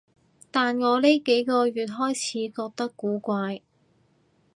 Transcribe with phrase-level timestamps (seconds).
[0.49, 3.61] 但我呢幾個月開始覺得古怪